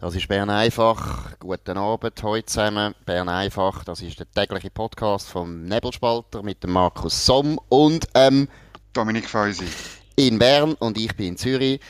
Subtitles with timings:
[0.00, 1.36] Das ist Bern einfach.
[1.40, 2.94] Guten Abend heute zusammen.
[3.04, 8.46] Bern einfach, das ist der tägliche Podcast vom Nebelspalter mit dem Markus Somm und ähm,
[8.92, 9.66] Dominik Feusi.
[10.14, 11.80] In Bern und ich bin in Zürich.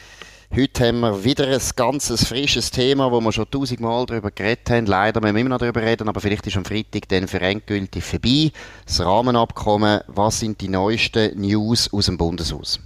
[0.57, 4.87] Heute haben wir wieder ein ganzes frisches Thema, wo wir schon tausendmal darüber geredet haben.
[4.87, 8.03] Leider müssen wir immer noch darüber reden, aber vielleicht ist am Freitag dann für endgültig
[8.03, 8.53] vorbei.
[8.87, 10.01] Das Rahmenabkommen.
[10.07, 12.81] Was sind die neuesten News aus dem Bundeshaus?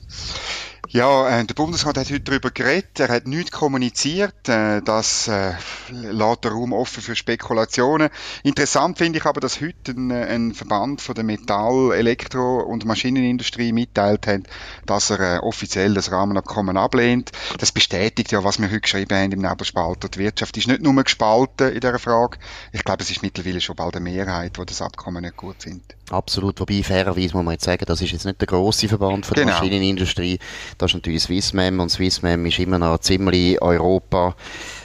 [0.95, 3.01] Ja, äh, der Bundesrat hat heute darüber geredet.
[3.01, 4.47] Er hat nichts kommuniziert.
[4.47, 5.55] Äh, das äh,
[5.89, 8.11] lässt den Raum offen für Spekulationen.
[8.43, 12.85] Interessant finde ich aber, dass heute ein, äh, ein Verband von der Metall-, Elektro- und
[12.85, 14.43] Maschinenindustrie mitteilt hat,
[14.85, 17.33] dass er äh, offiziell das Rahmenabkommen ablehnt.
[17.57, 20.11] Das bestätigt ja, was wir heute geschrieben haben im Nebelspalter.
[20.11, 22.37] Die Wirtschaft ist nicht nur gespalten in dieser Frage.
[22.71, 26.02] Ich glaube, es ist mittlerweile schon bald eine Mehrheit, die das Abkommen nicht gut findet.
[26.13, 26.61] Absolut.
[26.61, 29.45] Wobei, fairerweise muss man jetzt sagen, das ist jetzt nicht der grosse Verband von der
[29.45, 29.57] genau.
[29.57, 30.39] Maschinenindustrie.
[30.77, 34.37] Das ist natürlich Swissmem und Swissmem ist immer noch ziemlich Europa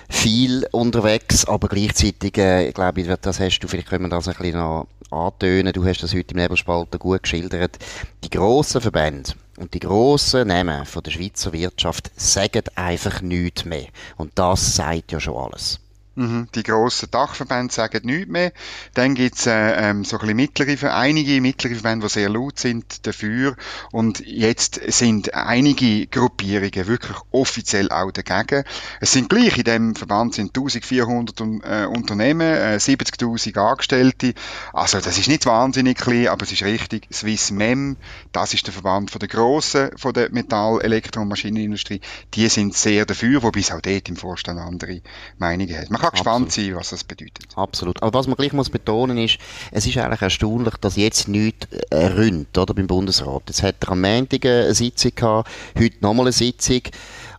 [0.09, 4.35] viel unterwegs, aber gleichzeitig, äh, glaube ich, das hast du, vielleicht können wir das ein
[4.35, 7.77] bisschen noch antönen, du hast das heute im Nebelspalter gut geschildert,
[8.23, 13.87] die grossen Verbände und die grossen Namen von der Schweizer Wirtschaft sagen einfach nichts mehr.
[14.15, 15.81] Und das sagt ja schon alles.
[16.17, 16.47] Mhm.
[16.55, 18.51] Die grossen Dachverbände sagen nichts mehr.
[18.95, 23.05] Dann gibt's äh, ähm, so ein bisschen mittlere, einige mittlere Verbände, die sehr laut sind
[23.05, 23.55] dafür.
[23.91, 28.63] Und jetzt sind einige Gruppierungen wirklich offiziell auch dagegen.
[28.99, 34.33] Es sind gleich, in dem Verband sind 1400 äh, Unternehmen, äh, 70.000 Angestellte.
[34.73, 37.07] Also das ist nicht wahnsinnig klein, aber es ist richtig.
[37.13, 37.95] Swiss Mem,
[38.31, 42.01] das ist der Verband von der grossen, von der Metall-, Elektro- und Maschinenindustrie.
[42.33, 45.01] Die sind sehr dafür, wobei es auch dort im Vorstand andere
[45.37, 47.47] Meinungen hat kann gespannt sein, was das bedeutet.
[47.55, 48.01] Absolut.
[48.01, 49.37] Aber was man gleich muss betonen ist,
[49.71, 53.43] es ist eigentlich erstaunlich, dass jetzt nichts äh, rührt, oder, beim Bundesrat.
[53.47, 56.81] Jetzt hat er am Montag eine Sitzung gehabt, heute nochmal eine Sitzung.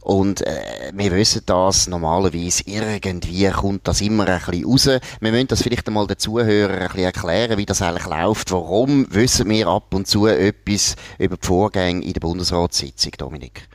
[0.09, 4.87] Und äh, wir wissen das, normalerweise irgendwie kommt das immer ein bisschen raus.
[5.21, 8.51] Wir müssen das vielleicht einmal den Zuhörern ein bisschen erklären, wie das eigentlich läuft.
[8.51, 13.69] Warum wissen wir ab und zu etwas über die Vorgänge in der Bundesratssitzung, Dominik?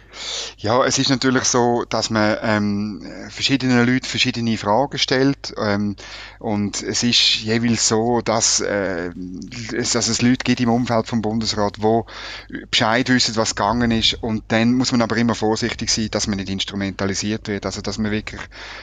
[0.58, 5.96] Ja, es ist natürlich so, dass man ähm, verschiedenen Leuten verschiedene Fragen stellt ähm,
[6.40, 9.12] und es ist jeweils so, dass, äh,
[9.74, 12.06] es, dass es Leute gibt im Umfeld vom Bundesrat, wo
[12.70, 16.38] Bescheid wissen, was gegangen ist und dann muss man aber immer vorsichtig sein, dass man
[16.38, 18.42] nicht instrumentalisiert wird, also dass man wirklich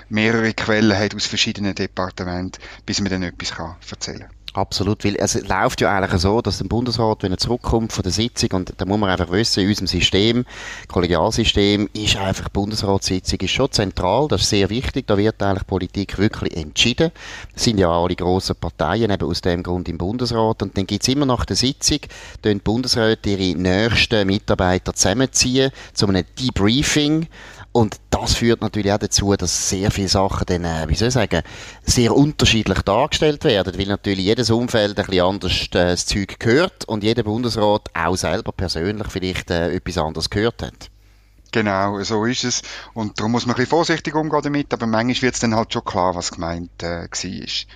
[0.09, 4.40] mehrere Quellen hat aus verschiedenen Departementen, bis man dann etwas kann erzählen kann.
[4.53, 8.11] Absolut, weil es läuft ja eigentlich so, dass der Bundesrat, wenn er zurückkommt von der
[8.11, 10.45] Sitzung, und da muss man einfach wissen, in unserem System,
[10.89, 16.19] Kollegialsystem, ist einfach Bundesratssitzung ist schon zentral, das ist sehr wichtig, da wird eigentlich Politik
[16.19, 17.13] wirklich entschieden.
[17.55, 21.07] Das sind ja alle grossen Parteien eben aus dem Grund im Bundesrat und dann gibt's
[21.07, 22.01] immer nach der Sitzung,
[22.45, 27.29] die Bundesräte ihre nächsten Mitarbeiter zusammenziehen, zu einem Debriefing,
[27.73, 31.15] und das führt natürlich auch dazu, dass sehr viele Sachen dann, äh, wie soll ich
[31.15, 31.43] sagen,
[31.85, 36.85] sehr unterschiedlich dargestellt werden, weil natürlich jedes Umfeld ein bisschen anders äh, das Zeug gehört
[36.87, 40.91] und jeder Bundesrat auch selber persönlich vielleicht äh, etwas anderes gehört hat.
[41.53, 42.63] Genau, so ist es.
[42.95, 45.73] Und darum muss man ein bisschen vorsichtig umgehen damit, aber manchmal wird es dann halt
[45.73, 47.67] schon klar, was gemeint äh, war.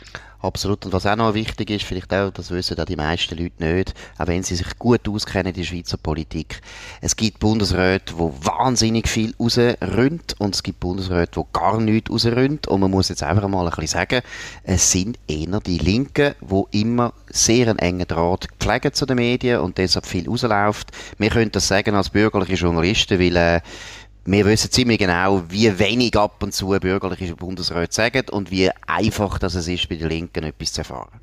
[0.44, 0.84] Absolut.
[0.84, 3.94] Und was auch noch wichtig ist, vielleicht auch, das wissen auch die meisten Leute nicht,
[4.18, 6.60] auch wenn sie sich gut auskennen in der Schweizer Politik.
[7.00, 12.70] Es gibt Bundesräte, die wahnsinnig viel rausründen und es gibt Bundesräte, die gar nichts rausründen.
[12.70, 14.20] Und man muss jetzt einfach mal ein bisschen sagen,
[14.64, 19.60] es sind eher die Linken, die immer sehr einen engen Draht pflegen zu den Medien
[19.60, 20.90] und deshalb viel rausläuft.
[21.16, 23.60] Wir können das sagen als bürgerliche Journalisten, weil äh,
[24.26, 29.38] wir wissen ziemlich genau, wie wenig ab und zu bürgerliche Bundesräte sagen und wie einfach
[29.38, 31.20] das es ist, bei den Linken etwas zu erfahren.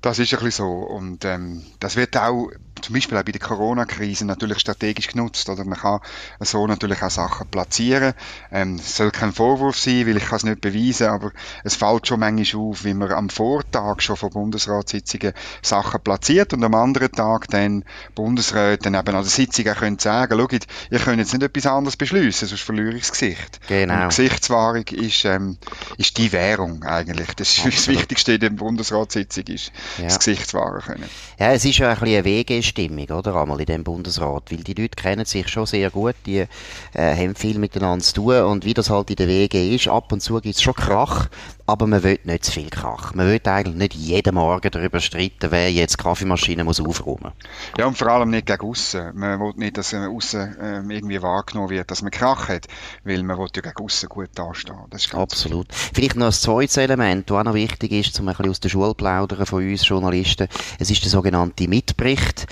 [0.00, 0.68] Das ist ein bisschen so.
[0.68, 2.50] Und ähm, das wird auch
[2.82, 5.48] zum Beispiel auch bei der Corona-Krise natürlich strategisch genutzt.
[5.48, 6.00] Oder man kann
[6.40, 8.14] so natürlich auch Sachen platzieren.
[8.50, 11.32] Ähm, es soll kein Vorwurf sein, weil ich kann es nicht beweisen, aber
[11.64, 16.64] es fällt schon manchmal auf, wie man am Vortag schon von Bundesratssitzungen Sachen platziert und
[16.64, 17.84] am anderen Tag dann
[18.14, 21.66] Bundesräte dann eben an der Sitzung auch können sagen, schaut, ihr könnt jetzt nicht etwas
[21.66, 23.60] anderes beschließen, sonst verliere ich das Gesicht.
[23.68, 24.02] Genau.
[24.02, 25.58] Und Gesichtswahrung ist, ähm,
[25.96, 27.34] ist die Währung eigentlich.
[27.34, 27.74] Das ist Absolut.
[27.74, 30.04] das Wichtigste in der Bundesratssitzung, ist ja.
[30.04, 31.08] das Gesicht wahren können.
[31.38, 33.34] Ja, es ist ja ein bisschen ein Weg Stimmung, oder?
[33.36, 34.50] Einmal in dem Bundesrat.
[34.50, 36.46] Weil die Leute kennen sich schon sehr gut, die äh,
[36.94, 40.20] haben viel miteinander zu tun und wie das halt in den Wegen ist, ab und
[40.20, 41.28] zu gibt es schon Krach,
[41.68, 43.12] aber man will nicht zu viel Krach.
[43.14, 47.32] Man will eigentlich nicht jeden Morgen darüber streiten, wer jetzt Kaffeemaschine muss aufräumen.
[47.76, 49.10] Ja, und vor allem nicht gegen aussen.
[49.14, 52.68] Man will nicht, dass aussen äh, irgendwie wahrgenommen wird, dass man Krach hat,
[53.04, 54.78] weil man will ja gegen aussen gut dastehen.
[54.88, 55.68] Das ist Absolut.
[55.68, 55.90] Wichtig.
[55.94, 58.70] Vielleicht noch ein zweites Element, das auch noch wichtig ist, um ein bisschen aus der
[58.70, 60.48] Schule plaudern von uns Journalisten.
[60.78, 62.46] Es ist der sogenannte Mitbericht.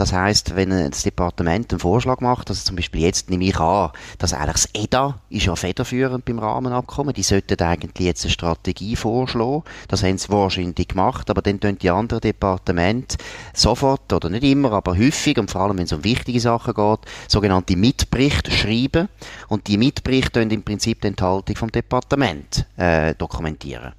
[0.00, 3.90] Das heißt, wenn das Departement einen Vorschlag macht, also zum Beispiel jetzt nehme ich an,
[4.16, 8.96] dass eigentlich das EDA ist ja federführend beim Rahmenabkommen, die sollten eigentlich jetzt eine Strategie
[8.96, 9.62] vorschlagen.
[9.88, 13.18] Das haben sie wahrscheinlich gemacht, aber dann tun die anderen Departemente
[13.52, 17.00] sofort oder nicht immer, aber häufig und vor allem wenn es um wichtige Sachen geht,
[17.28, 19.10] sogenannte Mitberichte schreiben
[19.48, 23.92] und die Mitberichte im Prinzip die Enthaltung vom Departement äh, dokumentieren.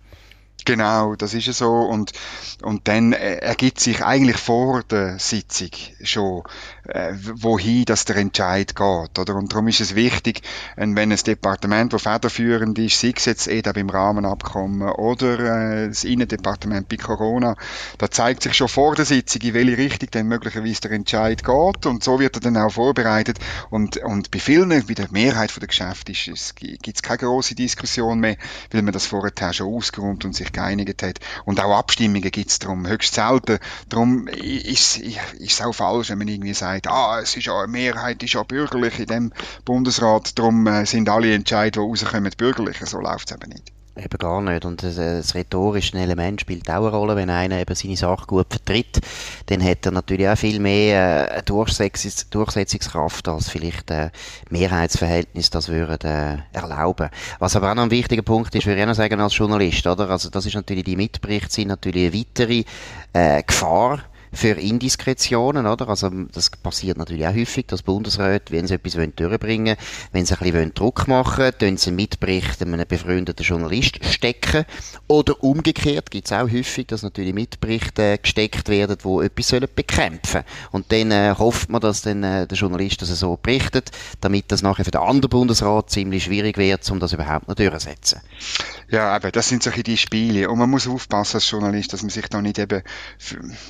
[0.63, 1.71] Genau, das ist so.
[1.71, 2.11] Und,
[2.61, 5.69] und dann äh, ergibt sich eigentlich vor der Sitzung
[6.03, 6.43] schon,
[6.87, 9.19] äh, wohin das der Entscheid geht.
[9.19, 9.35] Oder?
[9.35, 10.41] Und darum ist es wichtig,
[10.75, 15.39] wenn ein Departement, das federführend ist, sei es jetzt eh beim Rahmenabkommen oder
[15.83, 17.55] äh, das Innendepartement bei Corona,
[17.97, 21.85] da zeigt sich schon vor der Sitzung, in welche Richtung dann möglicherweise der Entscheid geht.
[21.85, 23.39] Und so wird er dann auch vorbereitet.
[23.69, 26.13] Und, und bei vielen, bei der Mehrheit der Geschäfte
[26.55, 28.37] gibt es keine große Diskussion mehr,
[28.71, 31.19] weil man das vorher schon ausgeräumt und sich geeinigt hat.
[31.45, 33.59] Und auch Abstimmungen gibt es darum höchst selten.
[33.89, 37.71] Darum ist, ist es auch falsch, wenn man irgendwie sagt, ah, es ist ja eine
[37.71, 39.33] Mehrheit, ist ja bürgerlich in dem
[39.65, 42.77] Bundesrat, darum äh, sind alle Entscheidungen, die rauskommen, bürgerlich.
[42.85, 43.71] So läuft es eben nicht.
[43.97, 44.63] Eben gar nicht.
[44.63, 47.15] Und das, äh, das rhetorische Element spielt auch eine Rolle.
[47.17, 49.01] Wenn einer eben seine Sache gut vertritt,
[49.47, 54.11] dann hat er natürlich auch viel mehr äh, Durchsetzungs Durchsetzungskraft, als vielleicht äh,
[54.49, 57.09] Mehrheitsverhältnis das würde äh, erlauben.
[57.39, 59.85] Was aber auch noch ein wichtiger Punkt ist, würde ich auch noch sagen als Journalist,
[59.85, 60.09] oder?
[60.09, 62.63] Also das ist natürlich, die Mitberichte sind natürlich eine weitere
[63.11, 63.99] äh, Gefahr
[64.33, 65.89] für Indiskretionen, oder?
[65.89, 69.77] Also, das passiert natürlich auch häufig, dass Bundesräte, wenn sie etwas durchbringen wollen,
[70.11, 74.65] wenn sie ein bisschen Druck machen wollen, tun sie Mitbericht einem befreundeten Journalist stecken.
[75.07, 80.43] Oder umgekehrt gibt es auch häufig, dass natürlich Mitberichte gesteckt werden, die etwas sollen bekämpfen
[80.71, 83.91] Und dann äh, hofft man, dass dann äh, der Journalist das so berichtet,
[84.21, 88.21] damit das nachher für den anderen Bundesrat ziemlich schwierig wird, um das überhaupt noch durchzusetzen.
[88.89, 90.49] Ja, aber das sind solche die Spiele.
[90.49, 92.81] Und man muss aufpassen als Journalist, dass man sich da nicht eben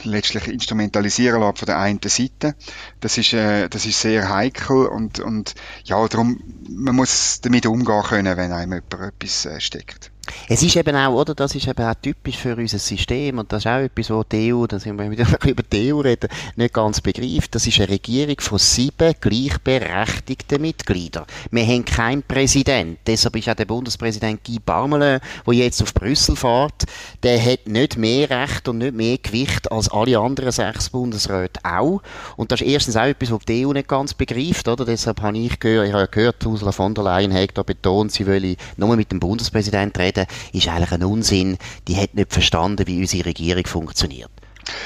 [0.04, 2.56] letztlich instrumentalisieren lässt von der einen Seite.
[3.00, 8.04] Das ist, äh, das ist sehr heikel und, und ja, darum, man muss damit umgehen
[8.04, 10.11] können, wenn einem jemand etwas äh, steckt.
[10.48, 13.64] Es ist eben auch, oder, das ist eben auch typisch für unser System und das
[13.64, 16.74] ist auch etwas, wo die EU, da sind wir wieder über die EU reden, nicht
[16.74, 17.56] ganz begreift.
[17.56, 21.26] Das ist eine Regierung von sieben gleichberechtigten Mitgliedern.
[21.50, 23.00] Wir haben keinen Präsident.
[23.08, 26.86] Deshalb ist auch der Bundespräsident Guy Parmelin, der jetzt auf Brüssel fährt,
[27.24, 32.02] der hat nicht mehr Recht und nicht mehr Gewicht als alle anderen sechs Bundesräte auch.
[32.38, 34.86] Und das ist erstens auch etwas, was die EU nicht ganz begreift, oder?
[34.86, 38.28] Deshalb habe ich gehört, ich habe gehört, Ursula von der Leyen hat da betont, sie
[38.28, 41.58] wolle nur mit dem Bundespräsidenten reden reden, ist eigentlich ein Unsinn.
[41.88, 44.32] Die hat nicht verstanden, wie unsere Regierung funktioniert.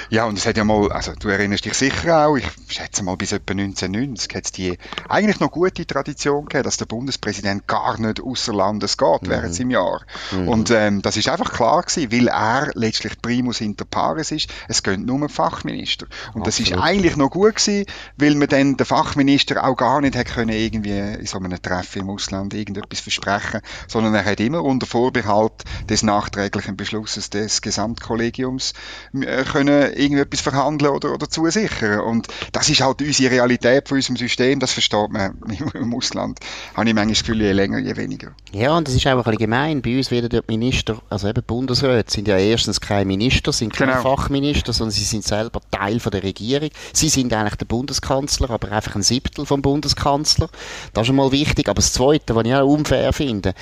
[0.10, 3.18] Ja, und es hat ja mal, also du erinnerst dich sicher auch, ich schätze mal
[3.18, 4.77] bis etwa 1990 hat es die
[5.10, 9.30] eigentlich noch gute Tradition gegeben, dass der Bundespräsident gar nicht außer Landes geht mhm.
[9.30, 10.01] während seinem Jahr.
[10.31, 10.48] Mhm.
[10.48, 14.83] Und ähm, das ist einfach klar gewesen, weil er letztlich Primus inter pares ist, es
[14.83, 16.06] gehen nur Fachminister.
[16.33, 16.48] Und Absolut.
[16.48, 17.86] das ist eigentlich noch gut gewesen,
[18.18, 22.01] weil man dann den Fachminister auch gar nicht hätte können irgendwie in so einem Treffen
[22.01, 28.74] im Ausland irgendetwas versprechen, sondern er hat immer unter Vorbehalt des nachträglichen Beschlusses des Gesamtkollegiums
[29.13, 32.00] äh, können können irgendetwas verhandeln oder, oder zusichern.
[32.01, 35.38] Und das ist halt unsere Realität von unserem System, das versteht man
[35.73, 36.39] im Ausland.
[36.75, 38.31] Habe ich manchmal das Gefühl, je länger, je weniger.
[38.51, 39.81] Ja, und das ist auch ein bisschen gemein.
[39.81, 43.94] Bei uns werden dort Minister, also eben Bundesräte, sind ja erstens keine Minister, sind keine
[43.94, 44.15] genau.
[44.15, 46.69] Fachminister, sondern sie sind selber Teil von der Regierung.
[46.94, 50.50] Sie sind eigentlich der Bundeskanzler, aber einfach ein Siebtel vom Bundeskanzler.
[50.94, 51.68] Das ist schon mal wichtig.
[51.68, 53.53] Aber das Zweite, was ich auch unfair finde,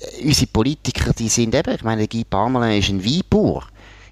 [0.00, 3.64] äh, unsere Politiker, die sind eben, ich meine, Guy Parmelin ist ein Weinbauer.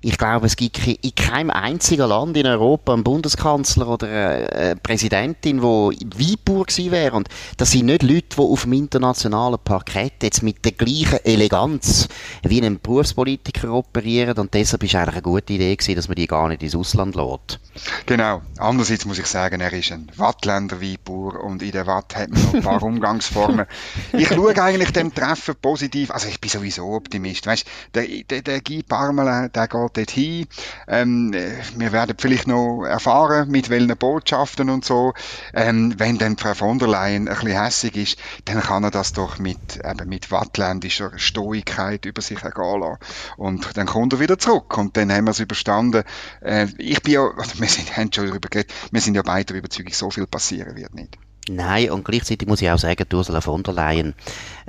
[0.02, 5.58] Ich glaube, es gibt in keinem einzigen Land in Europa einen Bundeskanzler oder eine Präsidentin,
[5.58, 7.16] die Weinbauer gewesen wäre.
[7.16, 7.28] Und
[7.58, 12.08] das sind nicht Leute, die auf dem internationalen Parkett jetzt mit der gleichen Eleganz
[12.42, 14.38] wie ein Berufspolitiker operieren.
[14.38, 17.14] Und deshalb ist eigentlich eine gute Idee gewesen, dass man die gar nicht ins Ausland
[17.14, 17.60] lässt.
[18.06, 18.40] Genau.
[18.56, 22.42] Andererseits muss ich sagen, er ist ein Wattländer Weinbauer und in der Watt hat man
[22.42, 23.66] noch ein paar Umgangsformen.
[24.14, 26.10] Ich schaue eigentlich dem Treffen positiv.
[26.10, 27.46] Also ich bin sowieso Optimist.
[27.46, 30.46] Weißt, der, der, der Guy Parmelin, der geht geht dorthin.
[30.88, 31.32] Ähm,
[31.76, 35.12] wir werden vielleicht noch erfahren, mit welchen Botschaften und so.
[35.54, 39.12] Ähm, wenn dann Frau von der Leyen ein bisschen hässig ist, dann kann er das
[39.12, 42.98] doch mit, eben mit wattländischer Stoigkeit über sich ergehen lassen.
[43.36, 46.04] Und dann kommt er wieder zurück und dann haben wir es überstanden.
[46.40, 49.46] Äh, ich bin ja, also wir sind, haben schon darüber geredet, wir sind ja beide
[49.46, 51.18] der Überzeugung, so viel passieren wird nicht.
[51.48, 54.14] Nein, und gleichzeitig muss ich auch sagen, Ursula von der Leyen,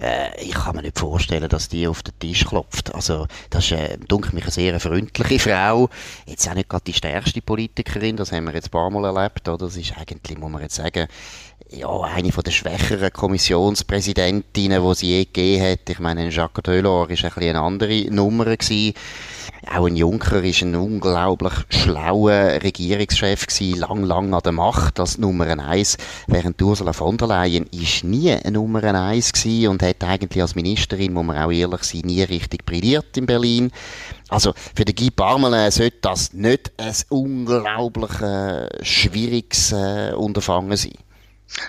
[0.02, 2.94] äh, ich kann mir nicht vorstellen, dass die auf den Tisch klopft.
[2.94, 5.90] Also, das ist, äh, dunkel mich, eine sehr freundliche Frau.
[6.26, 9.48] Jetzt auch nicht gerade die stärkste Politikerin, das haben wir jetzt ein paar Mal erlebt,
[9.48, 9.66] oder?
[9.66, 11.08] Das ist eigentlich, muss man jetzt sagen,
[11.70, 15.90] ja, eine von der schwächeren Kommissionspräsidentinnen, die sie je gegeben hat.
[15.90, 18.94] Ich meine, Jacques Delors ist ein bisschen eine andere Nummer gewesen.
[19.70, 25.20] Auch ein Juncker ist ein unglaublich schlauer Regierungschef gewesen, lang, lang an der Macht als
[25.20, 29.91] Nummer eins, während Ursula von der Leyen ist nie eine Nummer eins gewesen und hat
[30.00, 33.72] eigentlich als Ministerin, muss man auch ehrlich sein, nie richtig brilliert in Berlin.
[34.30, 40.94] Also für den Guy Parmelin sollte das nicht ein unglaublich äh, schwieriges äh, Unterfangen sein.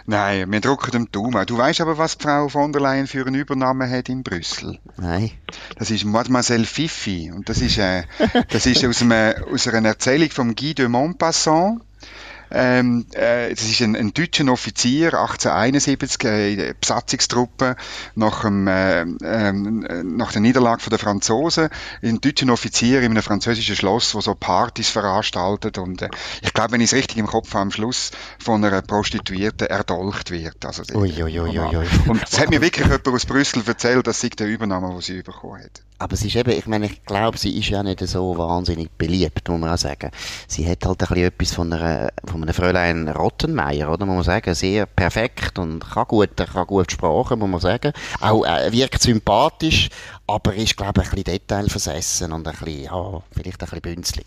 [0.06, 1.44] Nein, wir drücken dem Daumen.
[1.46, 4.78] Du weißt aber, was Frau von der Leyen für eine Übernahme hat in Brüssel?
[4.96, 5.32] Nein.
[5.76, 7.32] Das ist Mademoiselle Fifi.
[7.34, 8.04] Und das ist, äh,
[8.48, 11.80] das ist aus, einem, aus einer Erzählung von Guy de Montpassant.
[12.54, 17.76] Ähm, äh, das ist ein, ein deutscher Offizier, 1871, äh, Besatzungstruppe,
[18.14, 21.68] nach, dem, äh, äh, nach der Niederlage der Franzosen.
[22.02, 26.11] Ein deutscher Offizier in einem französischen Schloss, wo so Partys veranstaltet und äh,
[26.42, 30.30] ich glaube, wenn ich es richtig im Kopf habe, am Schluss von einer Prostituierten erdolcht
[30.30, 30.64] wird.
[30.64, 31.87] Also, ui, ui, ui, ui.
[32.09, 35.23] Und es hat mir wirklich jemand aus Brüssel erzählt, dass sie der Übernahme, die sie
[35.23, 35.82] bekommen hat.
[36.02, 39.49] Aber es ist eben, ich meine, ich glaube, sie ist ja nicht so wahnsinnig beliebt,
[39.49, 40.11] muss man auch sagen.
[40.49, 44.25] Sie hat halt ein bisschen etwas von einer, von einem Fräulein Rottenmeier, oder, muss man
[44.25, 44.52] sagen.
[44.52, 47.92] Sehr perfekt und kann gut, kann gut Sprache, muss man sagen.
[48.21, 49.90] Auch, äh, wirkt sympathisch,
[50.26, 54.26] aber ist, glaube ich, ein bisschen detailversessen und ein bisschen, ja, vielleicht ein bisschen bünzlig.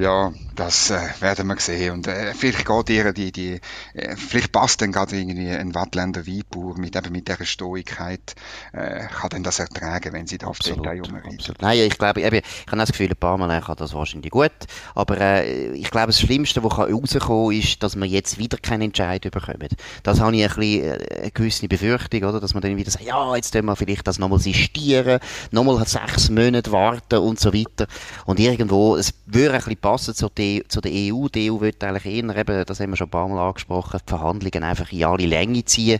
[0.00, 1.92] Ja, das äh, werden wir sehen.
[1.92, 3.60] Und äh, vielleicht geht ihr die, die
[3.92, 8.34] äh, vielleicht passt dann gerade irgendwie ein Wattländer Weinbauer mit eben mit dieser Stoigkeit,
[8.72, 11.60] äh, kann dann das ertragen, wenn sie da auf Detail rumreitet.
[11.60, 14.50] Nein, ich glaube, eben, ich habe das Gefühl, ein paar Mal kann das wahrscheinlich gut.
[14.94, 19.20] Aber äh, ich glaube, das Schlimmste, was rauskommen ist, dass wir jetzt wieder keinen Entscheid
[19.20, 19.68] bekommen.
[20.02, 22.40] Das habe ich ein bisschen äh, eine gewisse Befürchtung, oder?
[22.40, 26.30] Dass man dann wieder sagt, ja, jetzt können wir vielleicht das nochmal sistieren, nochmal sechs
[26.30, 27.86] Monate warten und so weiter.
[28.24, 31.26] Und irgendwo, es würde ein bisschen passen zu, die, zu der EU.
[31.28, 34.08] Die EU wird eigentlich eher, eben, das haben wir schon ein paar Mal angesprochen, die
[34.08, 35.98] Verhandlungen einfach in alle Länge ziehen.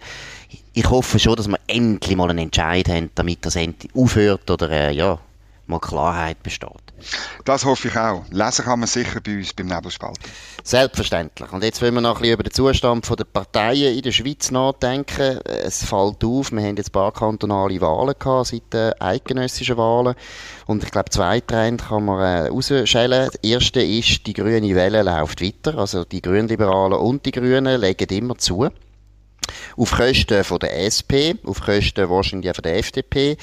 [0.73, 4.71] Ich hoffe schon, dass wir endlich mal einen Entscheid haben, damit das endlich aufhört oder
[4.71, 5.19] äh, ja,
[5.71, 6.71] mal Klarheit besteht.
[7.45, 8.25] Das hoffe ich auch.
[8.31, 10.19] Lesen kann man sicher bei uns beim Nebelspalt.
[10.63, 11.51] Selbstverständlich.
[11.53, 14.51] Und jetzt wollen wir noch ein bisschen über den Zustand der Parteien in der Schweiz
[14.51, 15.41] nachdenken.
[15.45, 20.15] Es fällt auf, wir haben jetzt ein paar kantonale Wahlen gehabt seit den eidgenössischen Wahlen.
[20.67, 23.31] Und ich glaube, zwei Trends kann man äh, rausschälen.
[23.33, 25.79] Das erste ist, die grüne Welle läuft weiter.
[25.79, 28.69] Also die Grünliberalen und die Grünen legen immer zu
[29.77, 33.37] auf Kosten von der SP, auf Kosten wahrscheinlich von der FDP.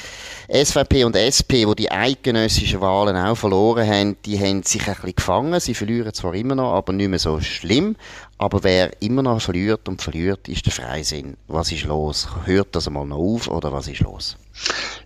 [0.48, 5.16] SVP und SP, wo die eidgenössischen Wahlen auch verloren haben, die haben sich ein bisschen
[5.16, 5.60] gefangen.
[5.60, 7.96] Sie verlieren zwar immer noch, aber nicht mehr so schlimm.
[8.38, 11.38] Aber wer immer noch verliert und verliert, ist der Freisinn.
[11.48, 12.28] Was ist los?
[12.46, 14.38] Hört das einmal noch auf oder was ist los?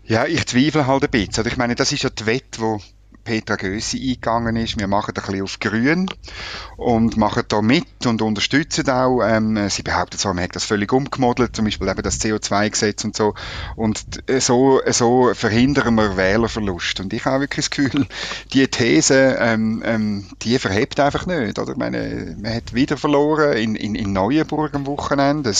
[0.05, 1.35] Ja, ich zweifle halt ein bisschen.
[1.37, 2.79] Also ich meine, das ist ja die Wette, die
[3.23, 4.79] Petra Gössi eingegangen ist.
[4.79, 6.07] Wir machen ein bisschen auf grün
[6.77, 9.21] und machen da mit und unterstützen auch.
[9.21, 13.15] Ähm, sie behauptet zwar, man hat das völlig umgemodelt, zum Beispiel eben das CO2-Gesetz und
[13.15, 13.33] so.
[13.75, 14.03] Und
[14.39, 16.99] so, so verhindern wir Wählerverlust.
[16.99, 18.07] Und ich habe wirklich das Gefühl,
[18.53, 21.59] die These, ähm, ähm, die verhebt einfach nicht.
[21.59, 21.71] Oder?
[21.71, 25.49] Ich meine, man hat wieder verloren in, in, in Neuenburg am Wochenende.
[25.49, 25.55] Ein,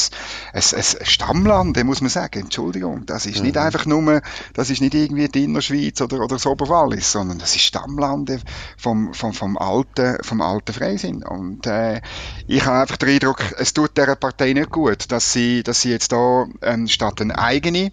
[0.54, 2.42] ein, ein Stammland, muss man sagen.
[2.42, 4.22] Entschuldigung, das ist nicht einfach nur,
[4.54, 8.40] das ist nicht irgendwie die Innerschweiz oder, oder das Oberwallis, sondern das ist Stammlande
[8.78, 11.24] vom, vom, vom alten, vom alten Freisinn.
[11.24, 12.02] Und äh,
[12.48, 15.92] ich habe einfach den Eindruck, es tut dieser Partei nicht gut, dass sie, dass sie
[15.92, 17.92] jetzt da ähm, statt eine eigene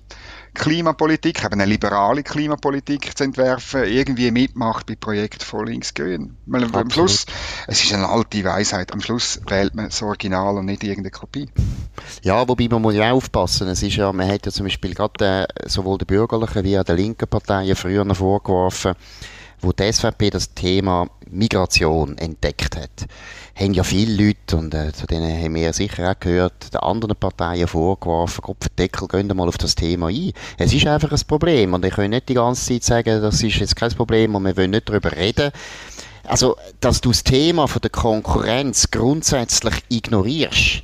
[0.58, 6.36] Klimapolitik, eben eine liberale Klimapolitik zu entwerfen, irgendwie mitmacht bei Projekten von links-grün.
[6.50, 7.26] Am Schluss,
[7.66, 11.48] es ist eine alte Weisheit, am Schluss wählt man das Original und nicht irgendeine Kopie.
[12.22, 13.68] Ja, wobei man muss ja aufpassen.
[13.68, 16.84] Es ist ja, man hat ja zum Beispiel gerade äh, sowohl der bürgerlichen wie auch
[16.84, 18.94] der linken Parteien früher noch vorgeworfen,
[19.60, 23.06] wo die SVP das Thema Migration entdeckt hat,
[23.54, 27.16] haben ja viele Leute, und äh, zu denen haben wir sicher auch gehört, den anderen
[27.16, 30.32] Parteien vorgeworfen, Gott Deckel, gehen mal auf das Thema ein.
[30.58, 33.56] Es ist einfach ein Problem und ich kann nicht die ganze Zeit sagen, das ist
[33.56, 35.50] jetzt kein Problem und wir wollen nicht darüber reden.
[36.24, 40.82] Also, dass du das Thema von der Konkurrenz grundsätzlich ignorierst,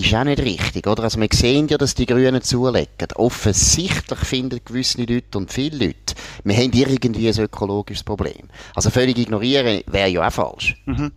[0.00, 1.04] ist auch nicht richtig, oder?
[1.04, 3.08] Also wir sehen ja, dass die Grünen zulegen.
[3.14, 8.48] Offensichtlich finden gewisse Leute und viele Leute, wir haben irgendwie ein ökologisches Problem.
[8.74, 10.76] Also völlig ignorieren wäre ja auch falsch.
[10.86, 11.12] Mhm.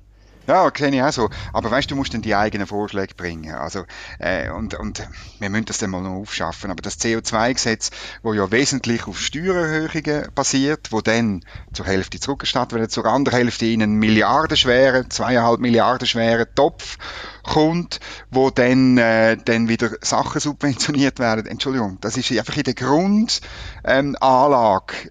[0.50, 1.30] Ja, kenne ich auch so.
[1.54, 3.54] Aber weißt du, musst dann die eigenen Vorschläge bringen.
[3.54, 3.84] Also,
[4.18, 5.08] äh, und, und
[5.38, 6.72] wir müssen das dann mal noch aufschaffen.
[6.72, 7.92] Aber das CO2-Gesetz,
[8.24, 13.68] wo ja wesentlich auf Steuererhöhungen basiert, wo dann zur Hälfte zurückgestattet werden, zur anderen Hälfte
[13.68, 16.98] in einen milliardenschweren, zweieinhalb Milliarden schweren Topf
[17.44, 18.00] kommt,
[18.32, 21.46] wo dann, äh, dann wieder Sachen subventioniert werden.
[21.46, 23.40] Entschuldigung, das ist einfach in der Grundanlage
[23.86, 24.16] ähm,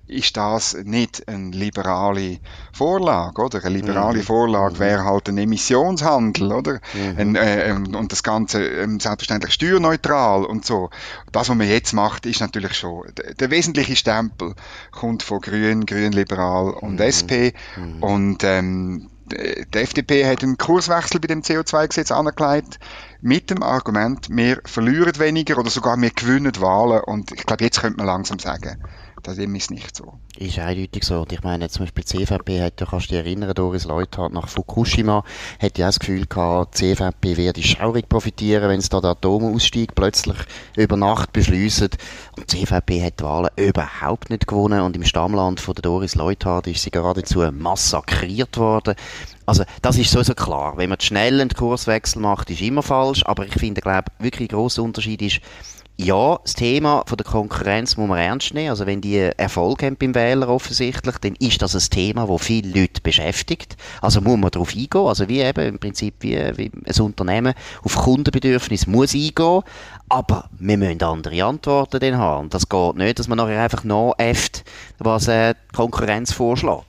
[0.06, 2.38] ist das nicht eine liberale
[2.72, 3.64] Vorlage, oder?
[3.64, 4.22] Eine liberale mhm.
[4.22, 4.78] Vorlage mhm.
[4.78, 6.80] wäre halt ein Emissionshandel, oder?
[6.94, 7.18] Mhm.
[7.18, 10.90] Ein, äh, ähm, und das Ganze ähm, selbstverständlich steuerneutral und so.
[11.32, 14.54] Das, was man jetzt macht, ist natürlich schon, der, der wesentliche Stempel
[14.90, 17.00] kommt von Grün, Grün-Liberal und mhm.
[17.00, 18.02] SP mhm.
[18.02, 22.78] und ähm, die FDP hat einen Kurswechsel bei dem CO2-Gesetz angelegt,
[23.20, 27.02] mit dem Argument, wir verlieren weniger oder sogar wir gewinnen Wahlen.
[27.04, 28.76] Und ich glaube, jetzt könnte man langsam sagen,
[29.22, 30.14] das ist nicht so.
[30.36, 31.20] Ist eindeutig so.
[31.20, 34.48] Und ich meine, zum Beispiel die CVP hat, du kannst dich erinnern, Doris Leuthard nach
[34.48, 35.24] Fukushima,
[35.60, 39.94] hat ja das Gefühl gehabt, die CVP werde schaurig profitieren, wenn es da den Atomausstieg
[39.94, 40.36] plötzlich
[40.76, 41.90] über Nacht beschließen.
[42.36, 46.14] Und die CVP hat die Wahlen überhaupt nicht gewonnen und im Stammland von der Doris
[46.14, 48.94] Leuthard ist sie geradezu massakriert worden.
[49.46, 50.76] Also, das ist so, klar.
[50.76, 53.22] Wenn man schnell einen Kurswechsel macht, ist immer falsch.
[53.24, 55.40] Aber ich finde, glaube wirklich grosser Unterschied ist,
[56.00, 58.70] ja, das Thema der Konkurrenz muss man ernst nehmen.
[58.70, 62.80] Also wenn die Erfolg haben beim Wähler offensichtlich, dann ist das ein Thema, das viele
[62.80, 63.76] Leute beschäftigt.
[64.00, 65.06] Also muss man darauf eingehen.
[65.06, 67.52] Also wie eben im Prinzip wie, wie ein Unternehmen
[67.82, 69.62] auf Kundenbedürfnis muss eingehen.
[70.08, 72.48] Aber wir müssen andere Antworten dann haben.
[72.48, 74.64] Das geht nicht, dass man nachher einfach nachäfft,
[74.98, 76.87] was äh, die Konkurrenz vorschlägt.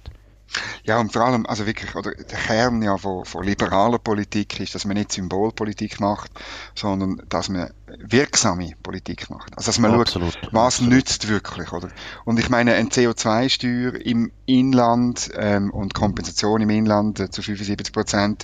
[0.84, 4.76] Ja, und vor allem, also wirklich, oder der Kern ja von, von liberaler Politik ist,
[4.76, 6.32] dass man nicht Symbolpolitik macht,
[6.76, 9.56] sondern dass man wirksame Politik macht.
[9.58, 10.94] Also dass man absolut, schaut, was absolut.
[10.94, 11.90] nützt wirklich, oder?
[12.26, 17.94] Und ich meine, eine CO2-Steuer im Inland ähm, und Kompensation im Inland äh, zu 75
[17.94, 18.44] Prozent,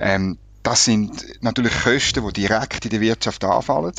[0.00, 0.38] ähm,
[0.68, 3.94] das sind natürlich Kosten, die direkt in der Wirtschaft anfallen.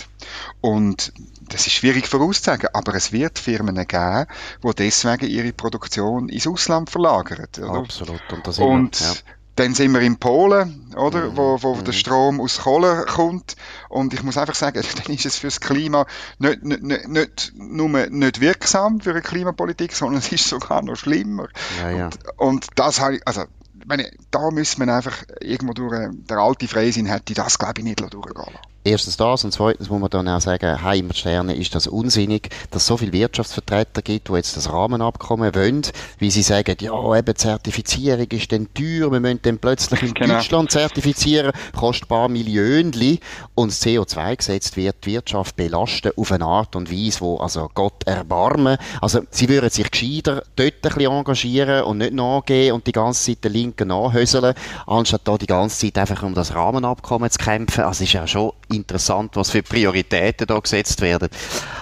[0.61, 1.11] Und
[1.49, 4.27] das ist schwierig vorauszusagen, aber es wird Firmen geben,
[4.63, 7.47] die deswegen ihre Produktion ins Ausland verlagern.
[7.57, 7.73] Oder?
[7.73, 8.21] Absolut.
[8.31, 9.13] Und, das und ja.
[9.55, 11.37] dann sind wir in Polen, oder, mhm.
[11.37, 11.85] wo, wo mhm.
[11.85, 13.55] der Strom aus Kohle kommt.
[13.89, 16.05] Und ich muss einfach sagen, dann ist es fürs Klima
[16.37, 20.97] nicht, nicht, nicht, nicht nur nicht wirksam für eine Klimapolitik, sondern es ist sogar noch
[20.97, 21.47] schlimmer.
[21.81, 22.05] Ja, ja.
[22.05, 23.45] Und, und das habe ich, also
[23.89, 27.83] meine, da müssen wir einfach irgendwo durch, äh, der alte Freisinn hätte das, glaube ich,
[27.83, 28.59] nicht durchgehen lassen.
[28.83, 32.87] Erstens das und zweitens muss man dann auch sagen, Heimatsterne ist das unsinnig, dass es
[32.87, 35.81] so viele Wirtschaftsvertreter gibt, die jetzt das Rahmenabkommen wollen,
[36.17, 40.35] wie sie sagen, ja, eben Zertifizierung ist dann teuer, wir müssen dann plötzlich in genau.
[40.35, 43.19] Deutschland zertifizieren, kostet ein paar Millionen
[43.55, 48.03] und das CO2-Gesetz wird die Wirtschaft belasten auf eine Art und Weise, wo, also Gott
[48.05, 48.77] erbarmen.
[49.01, 53.25] Also, sie würden sich gescheiter dort ein bisschen engagieren und nicht nachgehen und die ganze
[53.25, 54.53] Zeit den Linken nachhöseln,
[54.87, 57.83] anstatt da die ganze Zeit einfach um das Rahmenabkommen zu kämpfen.
[57.83, 61.29] Also, ist ja schon interessant, was für Prioritäten da gesetzt werden.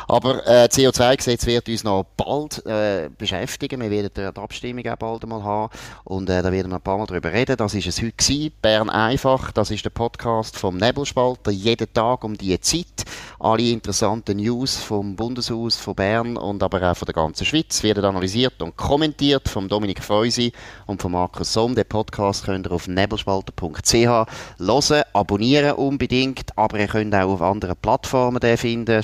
[0.08, 3.82] Aber äh, CO2-Gesetz wird uns noch bald äh, beschäftigen.
[3.82, 5.74] Wir werden die Abstimmung auch bald einmal haben
[6.06, 7.58] und äh, da werden wir ein paar Mal drüber reden.
[7.58, 8.54] Das ist es heute gewesen.
[8.62, 9.52] Bern einfach.
[9.52, 11.52] Das ist der Podcast vom Nebelspalter.
[11.52, 13.06] Jeden Tag um diese Zeit.
[13.40, 18.06] Alle interessanten News vom Bundeshaus, von Bern und aber auch von der ganzen Schweiz werden
[18.06, 20.54] analysiert und kommentiert vom Dominik Feusi
[20.86, 21.76] und von Markus Somm.
[21.76, 27.76] Den Podcast könnt ihr auf nebelspalter.ch hören, abonnieren unbedingt, aber ihr könnt auch auf anderen
[27.76, 29.04] Plattformen den finden,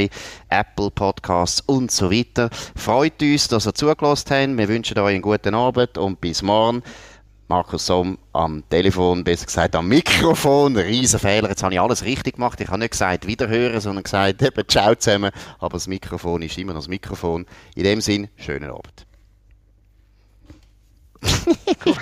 [0.00, 0.10] Spotify,
[0.48, 2.50] Apple Podcasts und so weiter.
[2.76, 4.58] Freut uns, dass ihr zugelassen habt.
[4.58, 6.82] Wir wünschen euch einen guten Abend und bis morgen.
[7.48, 10.76] Markus Somm am Telefon, besser gesagt am Mikrofon.
[10.76, 11.48] Riesenfehler.
[11.48, 12.60] Jetzt habe ich alles richtig gemacht.
[12.60, 15.32] Ich habe nicht gesagt wiederhören, sondern gesagt eben ciao zusammen.
[15.58, 17.46] Aber das Mikrofon ist immer noch das Mikrofon.
[17.74, 19.06] In dem Sinn, schönen Abend.